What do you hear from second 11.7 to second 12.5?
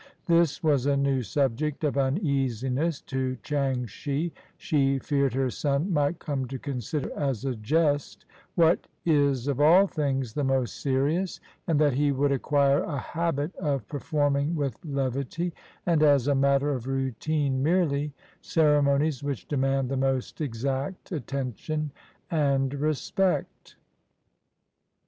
that he would